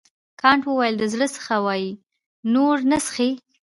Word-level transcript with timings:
کانت 0.41 0.63
وپوښتل 0.65 0.93
د 0.99 1.03
زړه 1.13 1.27
څخه 1.35 1.53
وایې 1.65 1.91
نور 2.53 2.75
نه 2.91 2.97
څښې. 3.05 3.29